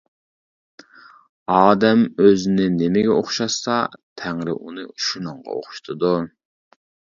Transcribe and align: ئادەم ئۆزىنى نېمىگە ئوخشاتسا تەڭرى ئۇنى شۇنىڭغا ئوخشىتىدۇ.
ئادەم 1.55 2.01
ئۆزىنى 2.23 2.65
نېمىگە 2.79 3.13
ئوخشاتسا 3.19 3.77
تەڭرى 4.23 4.57
ئۇنى 4.59 4.89
شۇنىڭغا 5.11 5.61
ئوخشىتىدۇ. 5.61 6.19